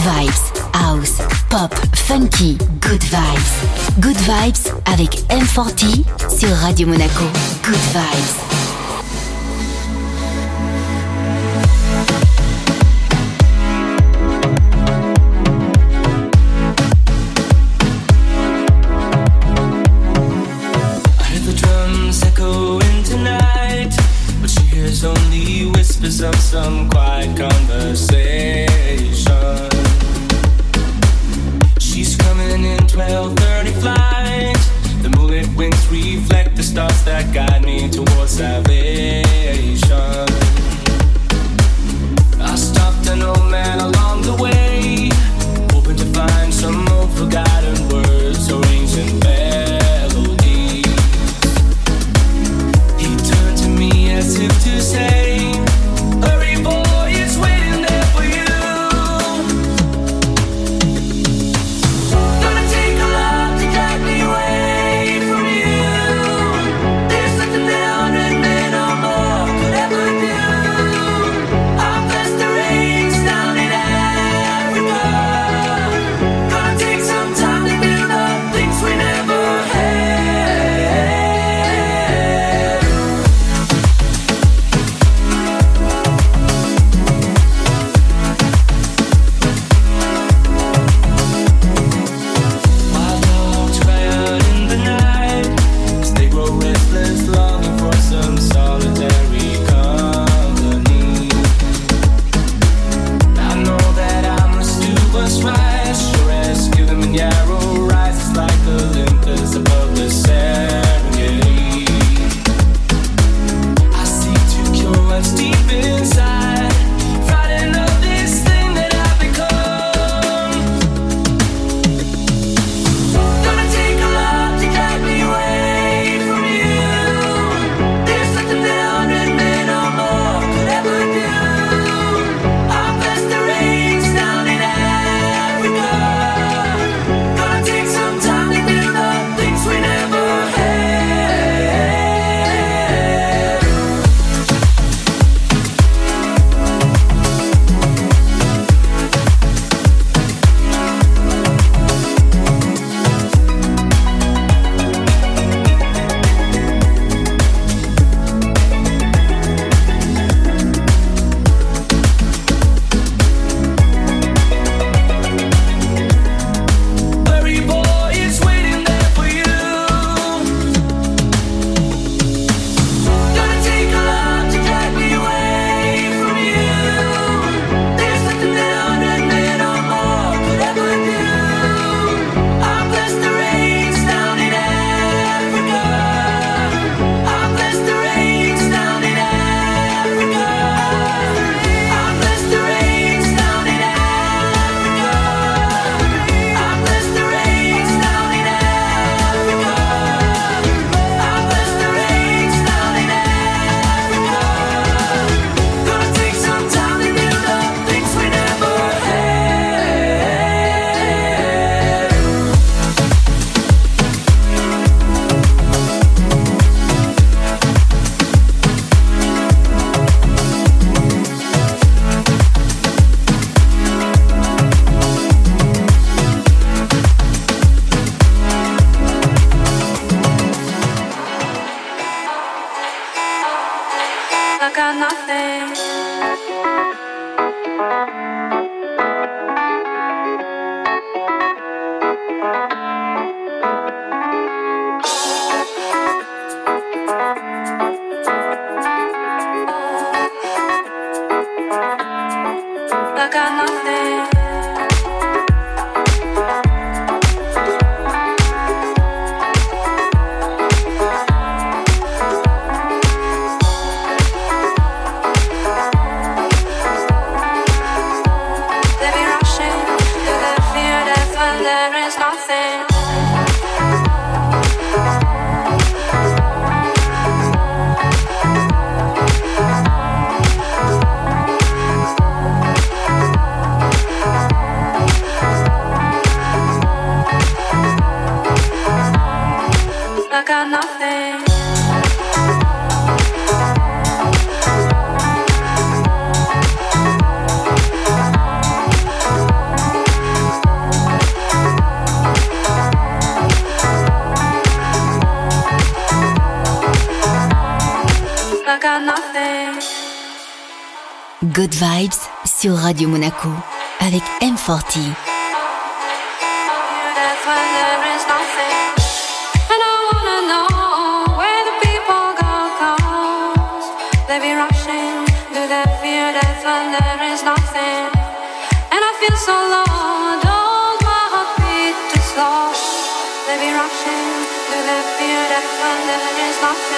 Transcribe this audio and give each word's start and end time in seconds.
vibes, 0.00 0.52
house, 0.74 1.20
pop, 1.48 1.72
funky, 1.94 2.56
good 2.80 3.02
vibes. 3.02 4.00
Good 4.00 4.16
vibes 4.16 4.72
avec 4.86 5.10
M40 5.28 6.04
sur 6.38 6.50
Radio 6.56 6.86
Monaco. 6.86 7.24
Good 7.62 7.80
vibes. 7.92 8.50
of 26.22 26.34
some 26.36 26.90
quiet 26.90 27.34
conversation. 27.34 28.49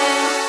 yeah. 0.03 0.42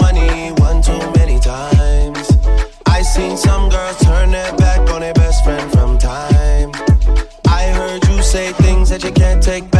money 0.00 0.52
one 0.58 0.82
too 0.82 0.98
many 1.16 1.38
times. 1.40 2.38
I 2.86 3.02
seen 3.02 3.36
some 3.36 3.68
girls 3.68 3.98
turn 4.04 4.30
their 4.30 4.54
back 4.56 4.90
on 4.90 5.00
their 5.00 5.14
best 5.14 5.44
friend 5.44 5.70
from 5.72 5.98
time. 5.98 6.72
I 7.46 7.62
heard 7.78 8.06
you 8.08 8.22
say 8.22 8.52
things 8.52 8.90
that 8.90 9.02
you 9.04 9.12
can't 9.12 9.42
take 9.42 9.70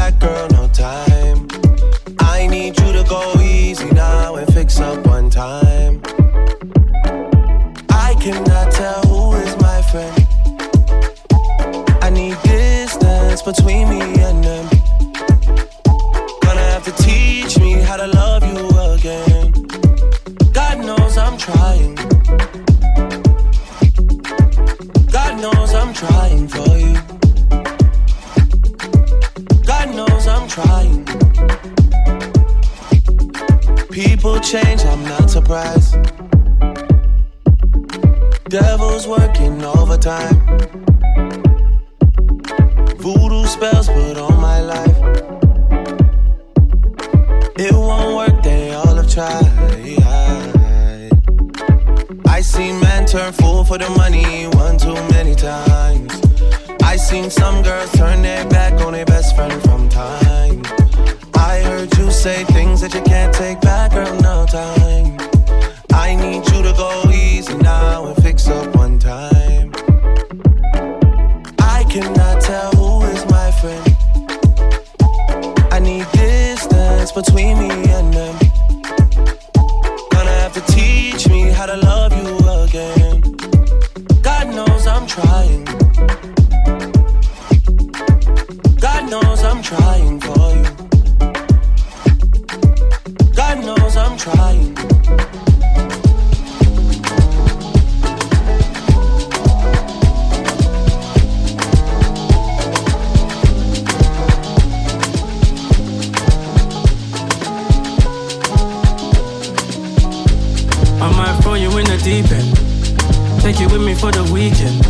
for 114.02 114.10
the 114.10 114.26
weekend? 114.34 114.82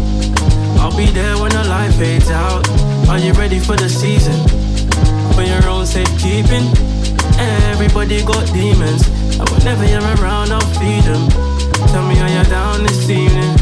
I'll 0.80 0.96
be 0.96 1.04
there 1.04 1.36
when 1.36 1.52
the 1.52 1.64
light 1.68 1.92
fades 2.00 2.30
out. 2.30 2.66
Are 3.10 3.18
you 3.18 3.34
ready 3.34 3.58
for 3.58 3.76
the 3.76 3.86
season? 3.86 4.40
For 5.36 5.42
your 5.42 5.62
own 5.68 5.84
safekeeping? 5.84 6.64
Everybody 7.68 8.24
got 8.24 8.46
demons. 8.54 9.04
And 9.36 9.46
whenever 9.50 9.84
you're 9.84 10.00
around, 10.16 10.50
I'll 10.50 10.64
feed 10.80 11.04
them. 11.04 11.28
Tell 11.92 12.08
me 12.08 12.14
how 12.16 12.28
you're 12.32 12.48
down 12.48 12.84
this 12.84 13.10
evening. 13.10 13.52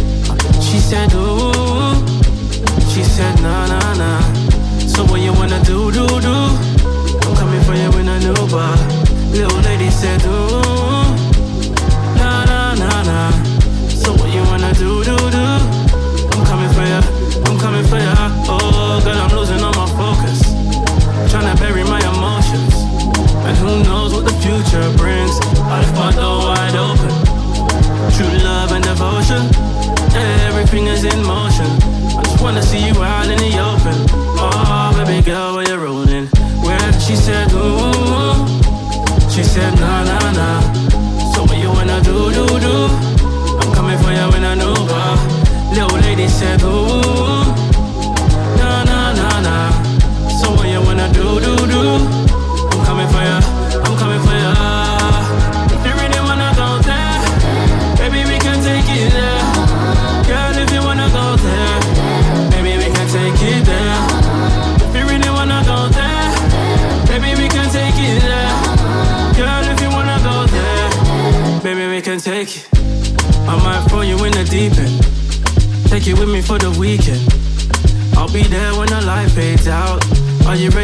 She 0.63 0.79
said, 0.79 1.11
see 32.71 32.87
you 32.87 33.03
out 33.03 33.29
in 33.29 33.37
the 33.39 33.50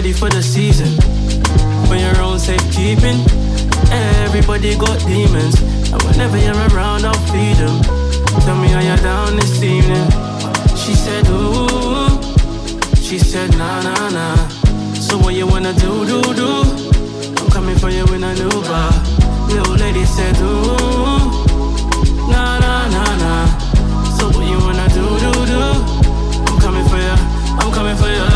ready 0.07 0.19
for 0.21 0.29
the 0.29 0.43
season? 0.43 0.87
For 1.89 1.97
your 1.97 2.17
own 2.23 2.39
safekeeping. 2.39 3.19
Everybody 4.23 4.77
got 4.77 5.01
demons, 5.01 5.61
and 5.91 6.01
whenever 6.05 6.39
you're 6.39 6.55
around, 6.71 7.05
I'll 7.05 7.27
feed 7.35 7.57
them. 7.57 7.83
Tell 8.47 8.55
me 8.55 8.69
how 8.69 8.79
you're 8.79 9.03
down 9.03 9.35
this 9.35 9.61
evening. 9.65 10.07
She 10.79 10.95
said, 10.95 11.27
Ooh. 11.27 12.07
She 13.03 13.19
said, 13.19 13.51
Nah, 13.59 13.83
nah, 13.83 14.11
nah. 14.11 14.49
So 14.95 15.19
what 15.19 15.35
you 15.35 15.47
wanna 15.49 15.73
do, 15.73 16.07
do, 16.07 16.23
do? 16.35 16.51
I'm 17.43 17.51
coming 17.51 17.77
for 17.77 17.91
you 17.91 18.05
in 18.15 18.23
a 18.23 18.33
new 18.35 18.63
bar. 18.71 18.93
Little 19.49 19.75
lady 19.75 20.05
said, 20.05 20.37
Ooh. 20.39 21.27
Nah, 22.31 22.61
nah, 22.63 22.87
nah, 22.95 23.13
nah. 23.23 23.47
So 24.19 24.29
what 24.31 24.47
you 24.47 24.59
wanna 24.67 24.87
do, 24.95 25.05
do, 25.25 25.33
do? 25.51 25.63
I'm 26.47 26.61
coming 26.61 26.87
for 26.87 26.99
you. 26.99 27.17
I'm 27.59 27.73
coming 27.73 27.97
for 27.97 28.07
you. 28.07 28.36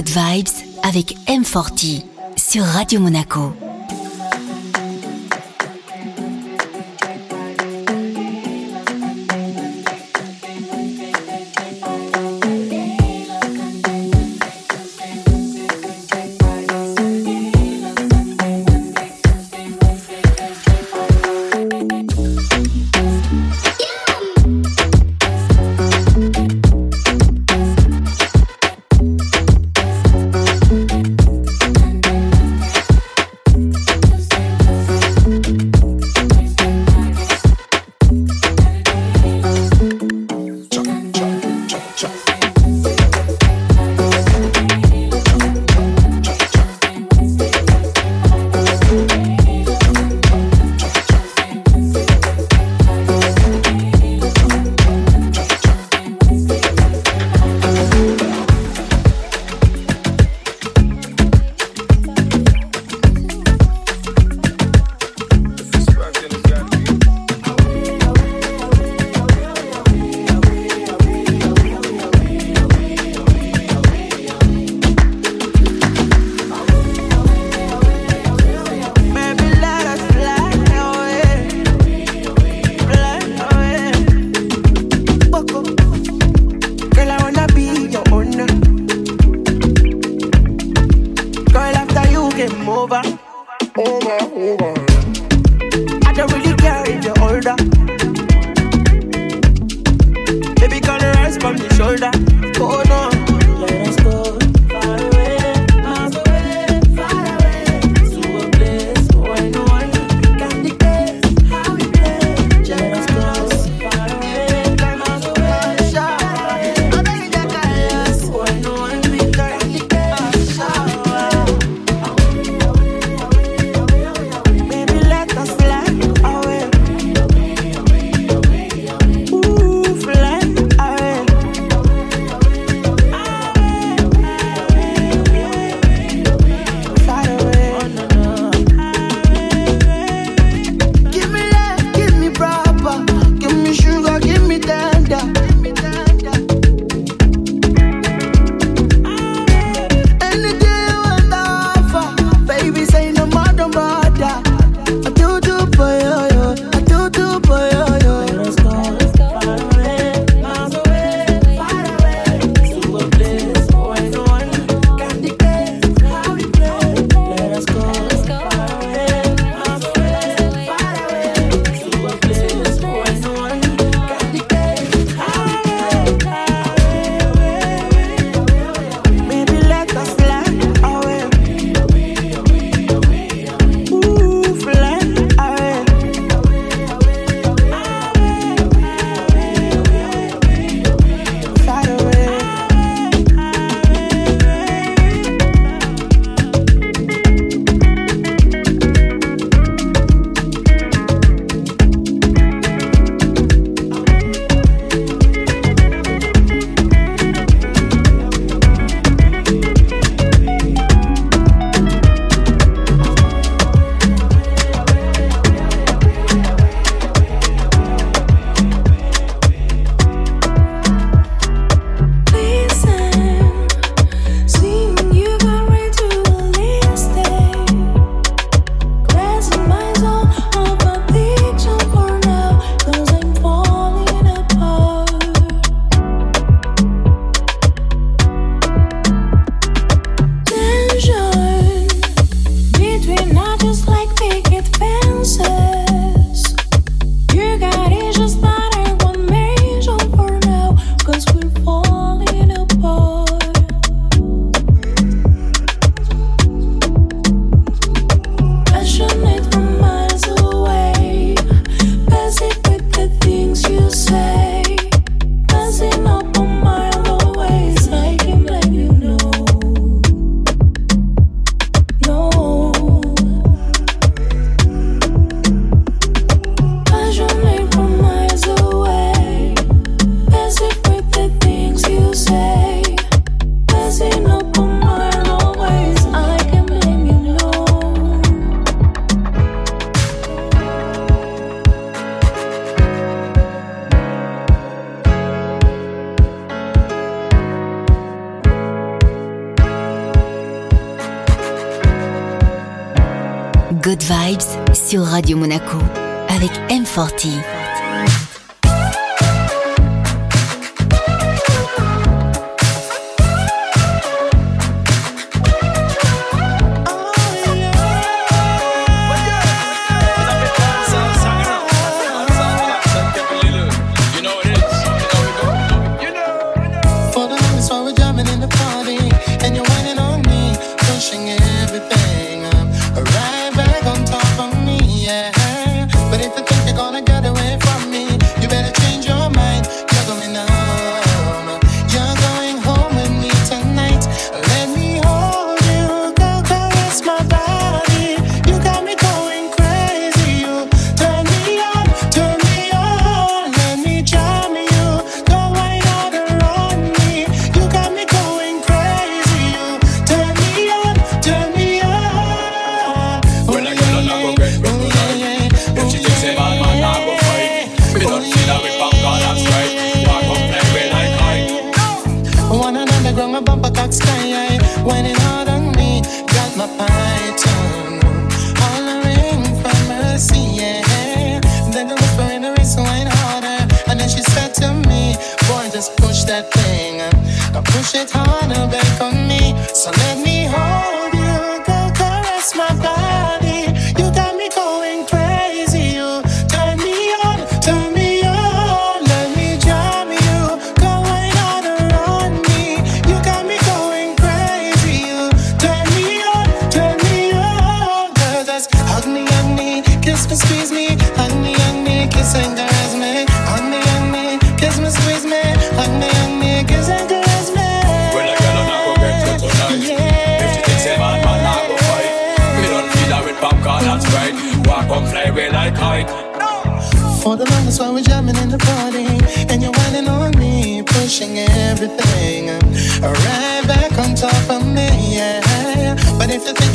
Good 0.00 0.16
Vibes 0.16 0.78
avec 0.82 1.14
M40 1.26 2.02
sur 2.34 2.64
Radio 2.64 3.00
Monaco. 3.00 3.52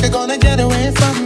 you're 0.06 0.12
gonna 0.12 0.38
get 0.38 0.60
away 0.60 0.92
from 0.92 1.25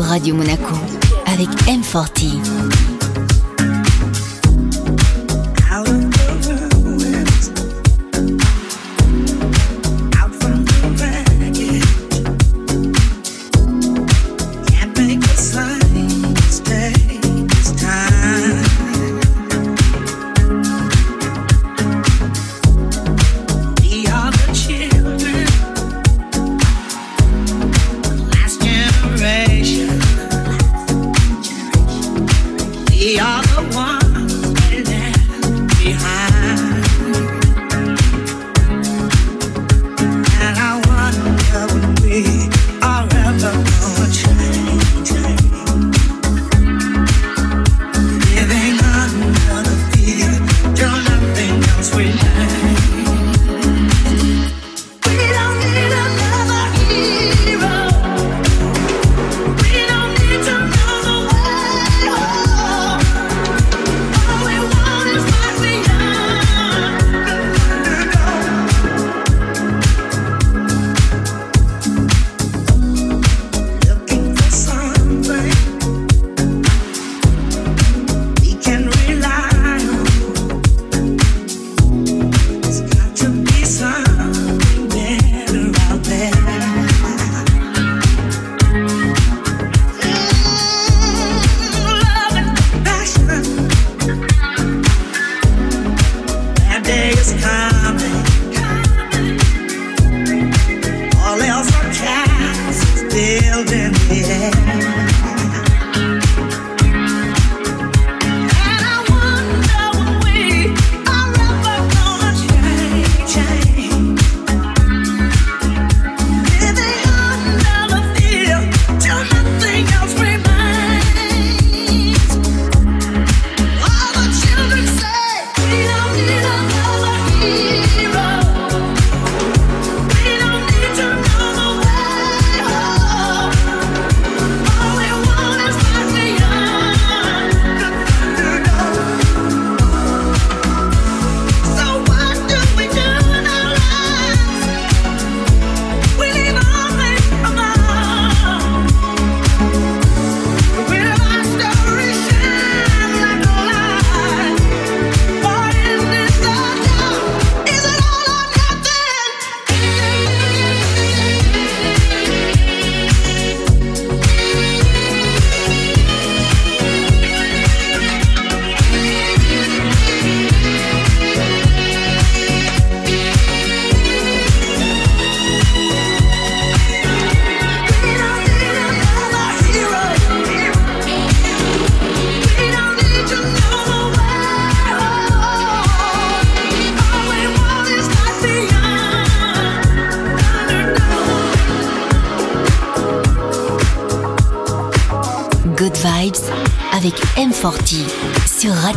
Radio 0.00 0.34
Monaco 0.34 0.74
avec 1.26 1.48
M40. 1.66 2.93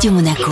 Radio 0.08 0.14
Monaco. 0.14 0.47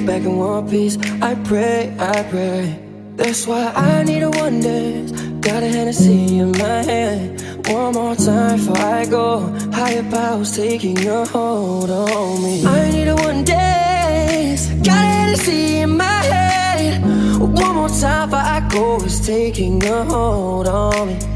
Back 0.00 0.22
in 0.22 0.36
one 0.36 0.68
piece. 0.68 0.96
I 1.22 1.34
pray, 1.34 1.94
I 1.98 2.22
pray. 2.24 2.78
That's 3.16 3.46
why 3.46 3.72
I 3.74 4.02
need 4.02 4.22
a 4.22 4.30
one 4.30 4.60
dance. 4.60 5.12
Got 5.46 5.62
a 5.62 5.68
Hennessy 5.68 6.38
in 6.38 6.52
my 6.52 6.82
hand. 6.82 7.40
One 7.68 7.94
more 7.94 8.16
time 8.16 8.58
before 8.58 8.78
I 8.78 9.06
go. 9.06 9.40
Higher 9.72 10.02
powers 10.10 10.56
taking 10.56 10.98
a 11.06 11.24
hold 11.26 11.90
on 11.90 12.42
me. 12.42 12.64
I 12.66 12.90
need 12.90 13.08
a 13.08 13.16
one 13.16 13.44
dance. 13.44 13.84
Got 14.84 14.88
a 14.88 15.08
Hennessy 15.16 15.78
in 15.78 15.96
my 15.96 16.04
head 16.04 17.02
One 17.40 17.74
more 17.74 17.88
time 17.88 18.30
before 18.30 18.40
I 18.40 18.68
go 18.70 18.96
It's 19.04 19.24
taking 19.26 19.82
a 19.84 20.04
hold 20.04 20.68
on 20.68 21.08
me 21.08 21.33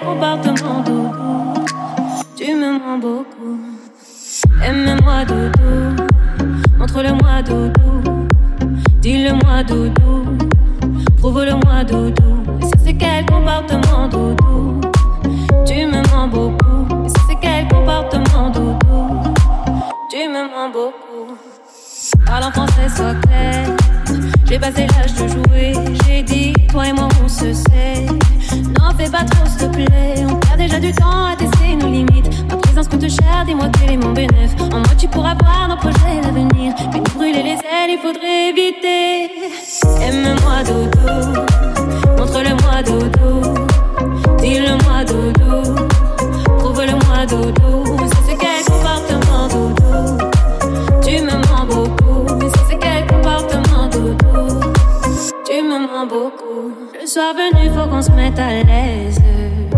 comportement 0.00 0.80
doudou, 0.84 1.64
tu 2.36 2.54
me 2.54 2.78
mens 2.78 2.98
beaucoup, 3.00 3.58
aime-moi 4.64 5.24
doudou, 5.24 6.04
montre-le-moi 6.78 7.42
doudou, 7.42 8.26
dis-le-moi 9.00 9.62
doudou, 9.64 10.24
prouve-le-moi 11.18 11.84
doudou, 11.84 12.42
c'est 12.84 12.94
quel 12.94 13.26
comportement 13.26 14.08
doudou, 14.08 14.80
tu 15.66 15.86
me 15.86 16.02
mens 16.12 16.28
beaucoup, 16.28 16.86
c'est 17.28 17.36
quel 17.40 17.68
comportement 17.68 18.50
doudou? 18.50 18.80
Tu 20.10 20.28
me 20.28 20.42
mens 20.50 20.72
beaucoup. 20.72 21.36
Parle 22.26 22.44
en 22.44 22.50
français, 22.50 22.88
sois 22.88 23.14
clair. 23.22 23.66
J'ai 24.50 24.58
passé 24.58 24.84
l'âge 24.88 25.14
de 25.14 25.28
jouer. 25.28 25.72
J'ai 26.04 26.24
dit, 26.24 26.52
toi 26.68 26.88
et 26.88 26.92
moi, 26.92 27.06
on 27.22 27.28
se 27.28 27.52
sait. 27.52 28.04
N'en 28.76 28.90
fais 28.96 29.08
pas 29.08 29.22
trop, 29.22 29.46
s'il 29.46 29.68
te 29.68 29.76
plaît. 29.76 30.24
On 30.28 30.34
perd 30.34 30.58
déjà 30.58 30.80
du 30.80 30.92
temps 30.92 31.26
à 31.26 31.36
tester 31.36 31.76
nos 31.76 31.88
limites. 31.88 32.50
Ma 32.50 32.56
présence 32.56 32.88
coûte 32.88 33.08
cher, 33.08 33.44
dis-moi 33.46 33.66
quel 33.78 33.92
est 33.92 33.96
mon 33.96 34.12
bénéfice. 34.12 34.56
En 34.72 34.78
moi, 34.78 34.88
tu 34.98 35.06
pourras 35.06 35.34
voir 35.34 35.68
nos 35.68 35.76
projets 35.76 36.20
d'avenir. 36.20 36.74
Mais 36.92 36.98
nous 36.98 37.14
brûler 37.14 37.44
les 37.44 37.52
ailes, 37.52 37.90
il 37.90 37.98
faudrait 38.02 38.48
éviter. 38.48 39.30
Aime-moi, 40.02 40.64
doudou. 40.66 41.40
Montre-le-moi, 42.18 42.82
doudou. 42.82 43.54
Dis-le-moi, 44.40 45.04
doudou. 45.04 45.86
Prouve-le-moi, 46.58 47.26
doudou. 47.26 47.96
Ça, 48.08 48.18
c'est 48.26 48.36
quel 48.36 48.64
comportement, 48.64 49.46
doudou. 49.46 50.18
Tu 51.06 51.22
me 51.22 51.30
mens 51.30 51.66
Beaucoup. 56.06 56.72
Le 56.98 57.06
soir 57.06 57.34
venu, 57.34 57.68
faut 57.70 57.88
qu'on 57.88 58.00
se 58.00 58.10
mette 58.12 58.38
à 58.38 58.62
l'aise. 58.62 59.20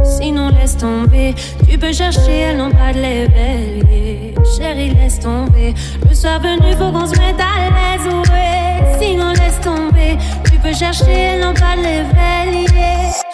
Sinon, 0.04 0.50
laisse 0.50 0.76
tomber. 0.76 1.34
Tu 1.68 1.76
peux 1.76 1.92
chercher, 1.92 2.38
elles 2.38 2.56
n'ont 2.56 2.70
pas 2.70 2.92
de 2.92 3.00
l'éveil. 3.00 4.34
Chérie, 4.56 4.90
laisse 4.90 5.18
tomber. 5.18 5.74
Le 6.08 6.14
soir 6.14 6.40
venu, 6.40 6.72
faut 6.78 6.92
qu'on 6.92 7.06
se 7.06 7.18
mette 7.18 7.40
à 7.40 7.70
l'aise. 7.70 8.06
Ouais. 8.30 8.98
Sinon, 9.00 9.30
laisse 9.30 9.60
tomber. 9.60 10.16
Tu 10.44 10.58
peux 10.58 10.72
chercher, 10.72 11.10
elles 11.10 11.40
n'ont 11.40 11.54
pas 11.54 11.76
de 11.76 11.82
l'éveil. 11.82 12.66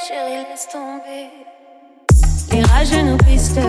Chérie, 0.06 0.46
laisse 0.50 0.68
tomber. 0.72 1.28
Les 2.52 2.62
rageux 2.62 3.02
nous 3.02 3.18
pistent, 3.18 3.60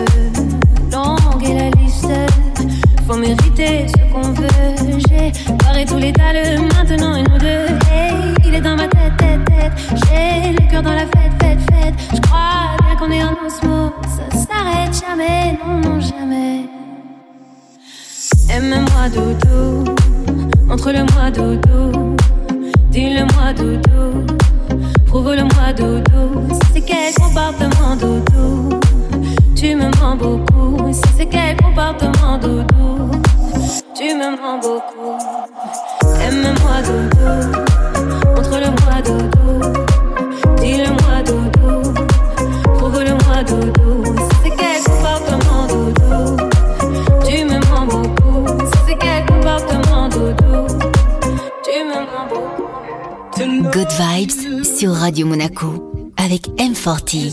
longue 0.90 1.44
est 1.44 1.54
la 1.54 1.70
liste. 1.78 2.06
Faut 3.10 3.18
mériter 3.18 3.86
ce 3.88 4.12
qu'on 4.12 4.30
veut. 4.30 4.46
J'ai 5.08 5.32
barré 5.54 5.84
tous 5.84 5.96
les 5.96 6.12
dalles, 6.12 6.60
maintenant 6.76 7.16
et 7.16 7.24
nous 7.24 7.38
deux. 7.38 7.66
Hey, 7.90 8.14
il 8.46 8.54
est 8.54 8.60
dans 8.60 8.76
ma 8.76 8.86
tête, 8.86 9.16
tête, 9.18 9.44
tête. 9.46 9.72
J'ai 10.04 10.52
le 10.52 10.70
cœur 10.70 10.80
dans 10.80 10.92
la 10.92 11.06
fête, 11.06 11.32
fête, 11.42 11.58
fête. 11.72 11.94
Je 12.14 12.20
crois 12.20 12.76
bien 12.84 12.96
qu'on 12.96 13.10
est 13.10 13.24
en 13.24 13.32
osmose. 13.44 13.90
Ça 14.30 14.46
s'arrête 14.46 14.94
jamais, 15.04 15.58
non, 15.58 15.80
non, 15.80 16.00
jamais. 16.00 16.66
Aime-moi, 18.48 19.08
doudou. 19.12 19.92
Montre-le-moi, 20.66 21.30
doudou. 21.32 22.16
Dis-le-moi, 22.90 23.52
doudou. 23.54 24.24
Prouve-le-moi, 25.06 25.72
doudou. 25.76 26.48
C'est 26.72 26.82
quel 26.82 27.12
comportement, 27.14 27.96
doudou. 27.96 28.80
Tu 29.60 29.76
me 29.76 29.90
mens 30.00 30.16
beaucoup. 30.16 30.90
C'est 31.18 31.26
quel 31.26 31.54
comportement, 31.58 32.38
doudou. 32.38 33.10
Tu 33.94 34.14
me 34.14 34.30
mens 34.40 34.58
beaucoup. 34.58 35.18
Aime-moi, 36.18 36.80
doudou. 36.86 37.28
Montre-le-moi, 38.36 39.02
doudou. 39.04 39.60
Dis-le-moi, 40.62 41.16
doudou. 41.26 41.74
Prouve-le-moi, 42.74 43.38
doudou. 43.46 43.92
Ça, 44.16 44.22
c'est 44.42 44.54
quel 44.56 44.80
comportement, 44.82 45.62
doudou. 45.68 46.18
Tu 47.28 47.36
me 47.44 47.58
mens 47.68 47.84
beaucoup. 47.84 48.40
Ça, 48.64 48.78
c'est 48.88 48.96
quel 48.98 49.20
comportement, 49.26 50.08
doudou. 50.08 50.60
Tu 51.62 51.84
me 51.84 51.98
mens 52.08 52.26
beaucoup. 52.30 52.64
Good 53.72 53.92
Vibes 53.98 54.64
sur 54.64 54.94
Radio 54.94 55.26
Monaco 55.26 55.68
avec 56.16 56.48
M40. 56.56 57.30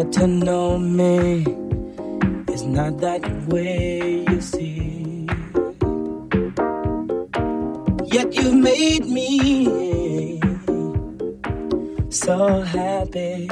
But 0.00 0.14
to 0.14 0.26
know 0.26 0.78
me 0.78 1.44
It's 2.48 2.62
not 2.62 3.02
that 3.02 3.20
way, 3.48 4.24
you 4.30 4.40
see. 4.40 5.26
Yet 8.06 8.34
you've 8.34 8.54
made 8.54 9.04
me 9.04 10.40
so 12.08 12.62
happy 12.62 13.50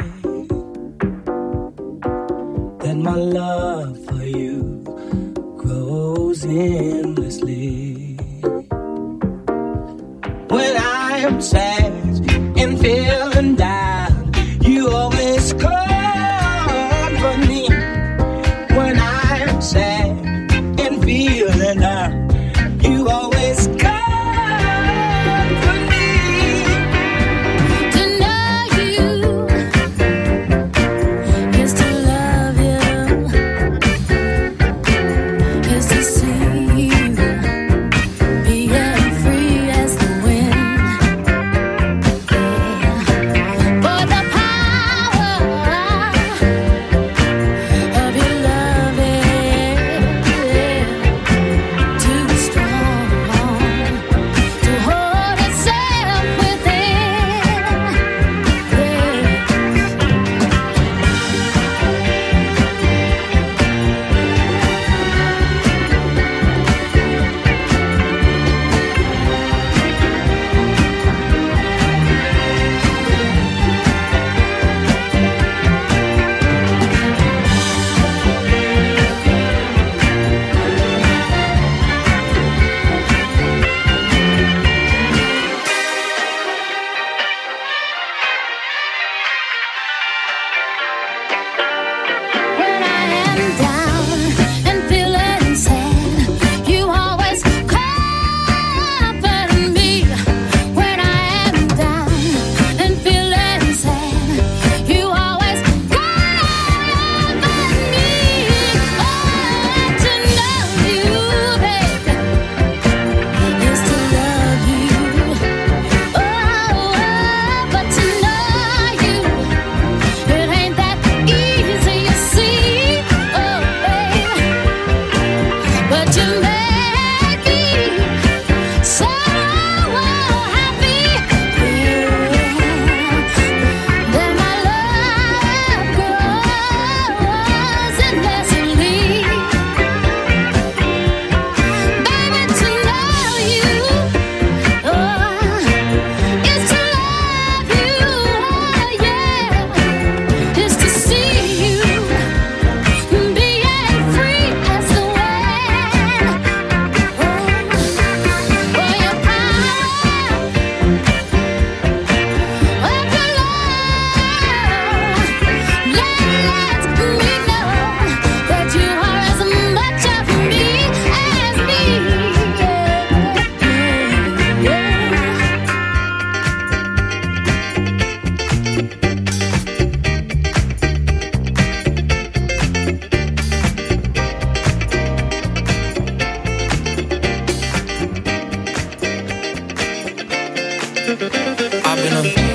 love. 192.24 192.47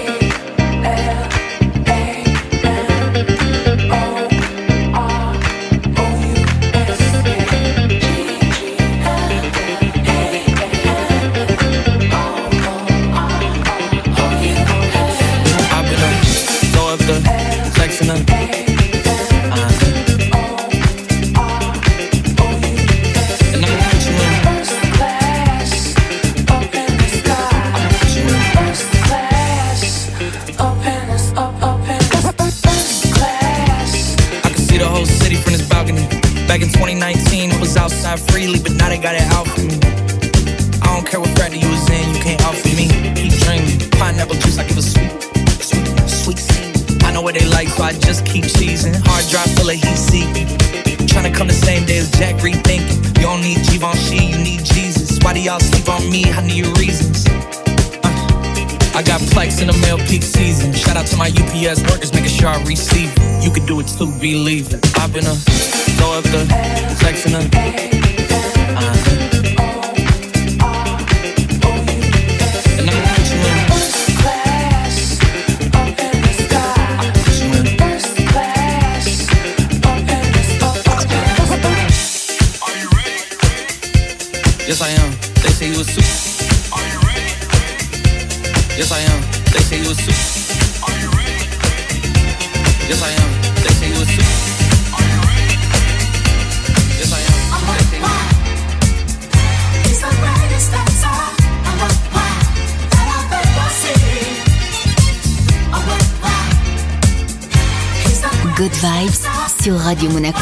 Good 108.56 108.72
Vibes 108.76 109.28
sur 109.64 109.80
Radio 109.80 110.12
Monaco 110.12 110.38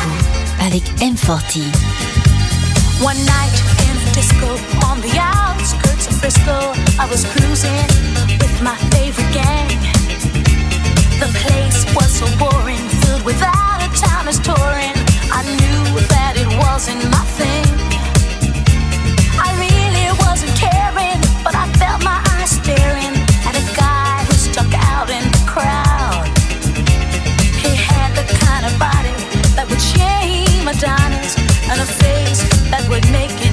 avec 0.60 0.84
M40. 1.00 1.62
One 3.02 3.16
night 3.26 3.56
in 3.80 3.96
a 3.96 4.14
disco 4.14 4.48
on 4.86 5.00
the 5.00 5.18
outskirts 5.18 6.08
of 6.08 6.20
Frisco, 6.20 6.74
I 7.00 7.08
was 7.10 7.24
cruising 7.24 7.88
with 8.38 8.62
my 8.62 8.76
favorite 8.92 9.32
gang. 9.32 9.70
The 11.20 11.32
place 11.40 11.86
was 11.96 12.12
so 12.12 12.26
boring, 12.38 12.90
filled 13.02 13.24
with 13.24 13.42
out 13.42 13.82
of 13.82 13.96
towners 13.96 14.40
touring. 14.40 14.96
I 15.32 15.44
knew 15.44 16.00
that 16.10 16.34
it 16.36 16.50
wasn't 16.60 17.10
my 17.10 17.24
thing. 17.40 17.66
I 19.40 19.56
really 19.56 20.12
wasn't 20.20 20.54
caring, 20.60 21.22
but 21.46 21.56
I 21.56 21.72
felt 21.80 22.04
my 22.04 22.22
eyes 22.36 22.50
staring 22.50 23.21
would 32.92 33.10
make 33.10 33.32
any 33.46 33.51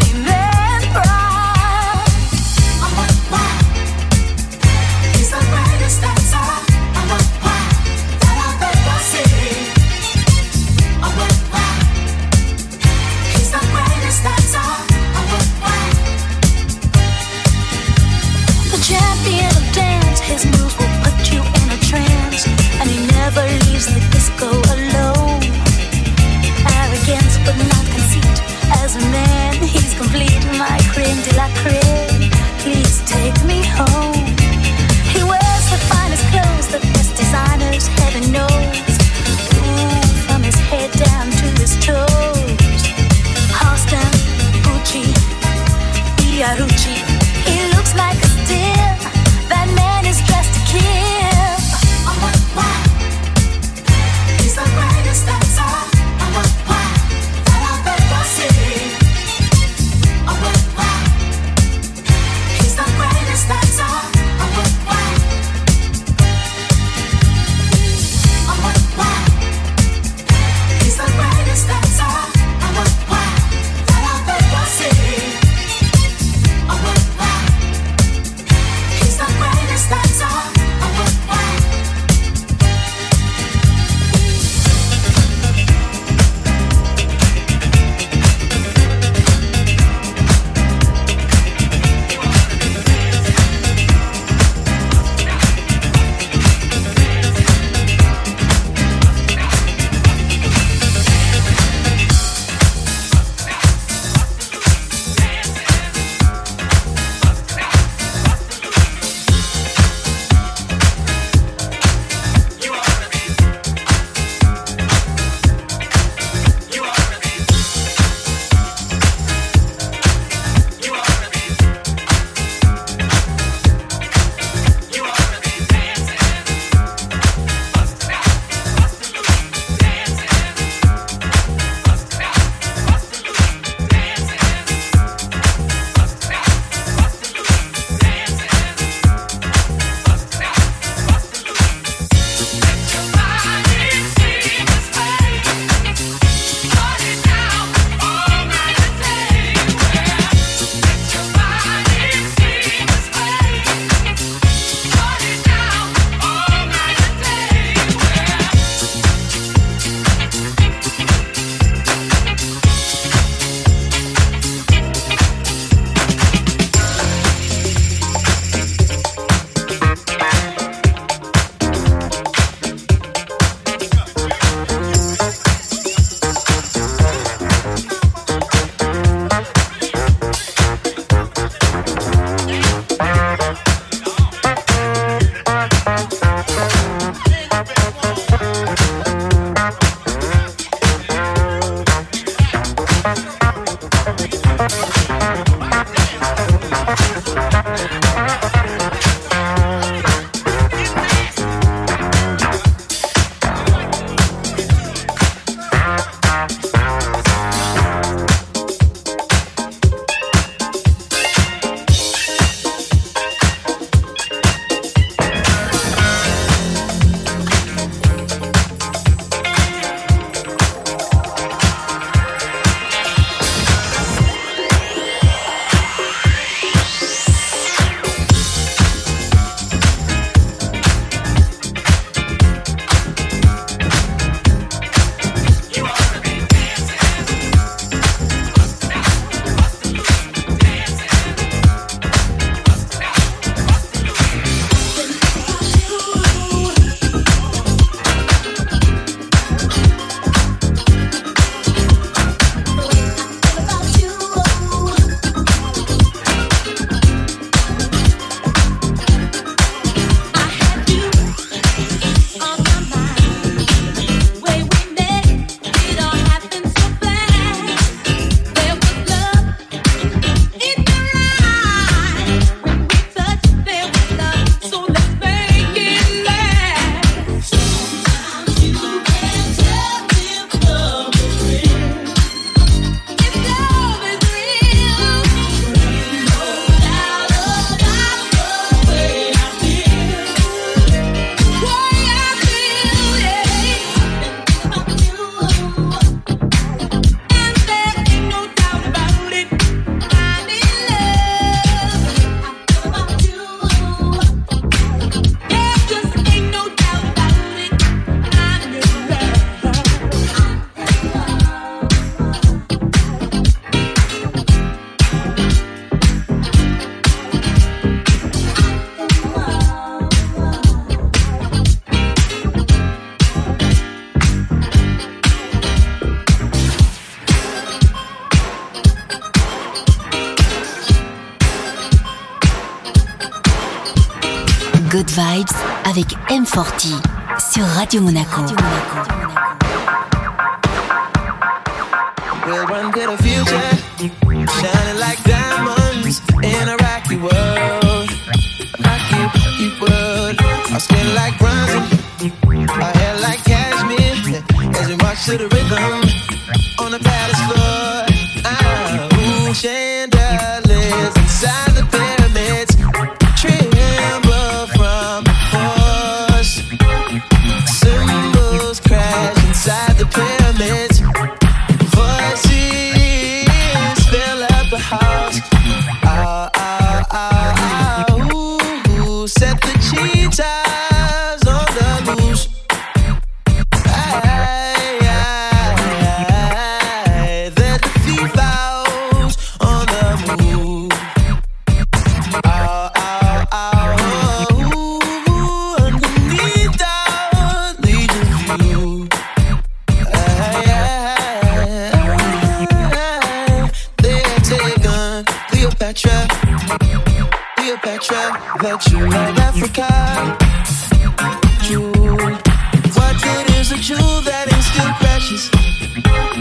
Sur 337.39 337.65
Radio 337.77 338.01
Monaco. 338.01 338.43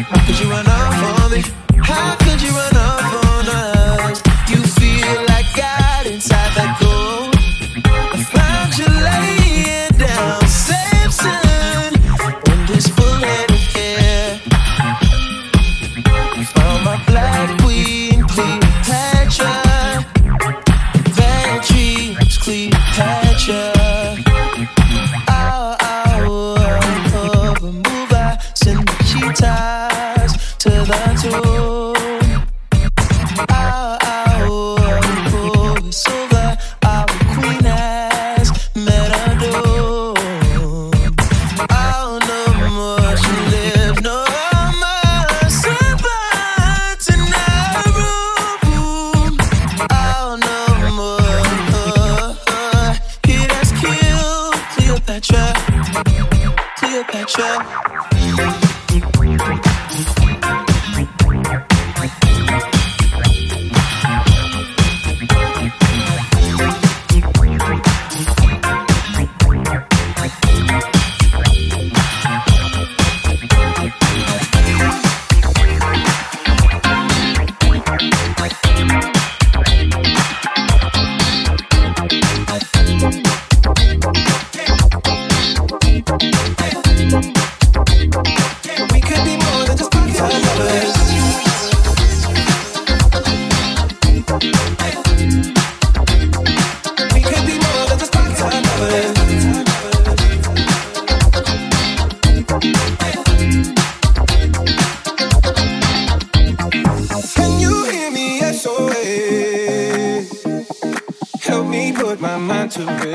How 0.10 0.26
could 0.26 0.40
you 0.40 0.50
run 0.50 0.66
off 0.66 1.24
on 1.24 1.32
me? 1.32 1.44
How 1.84 2.16
could 2.16 2.42
you 2.42 2.52
run 2.52 2.78
off? 2.78 2.87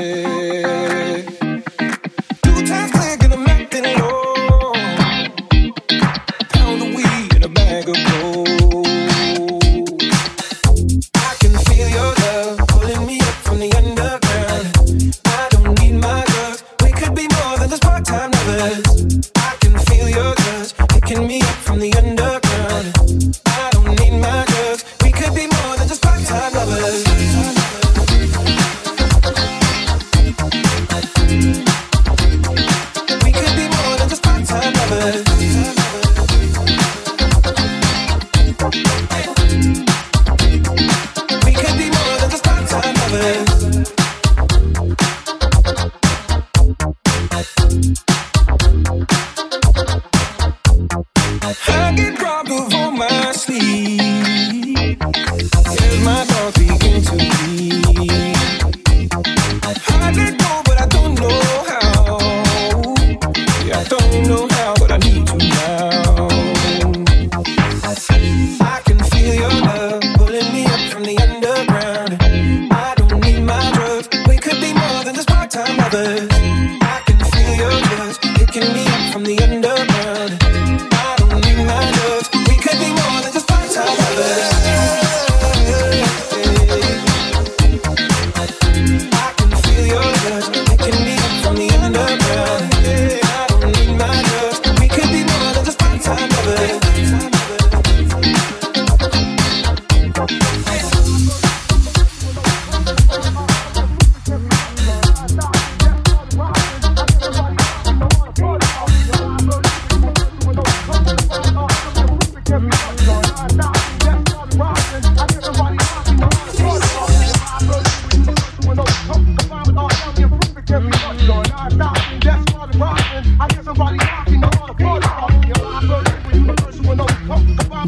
Yeah. 0.03 1.32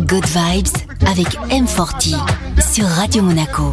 Good 0.08 0.26
Vibes 0.28 0.68
avec 1.08 1.28
M40 1.50 2.16
sur 2.62 2.86
Radio 2.88 3.24
Monaco. 3.24 3.72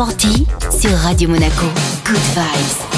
Vibes 0.00 0.08
avec 0.08 0.22
M40 0.22 0.80
sur 0.80 0.96
Radio 0.98 1.28
Monaco. 1.28 1.66
Good 2.06 2.16
Vibes. 2.34 2.89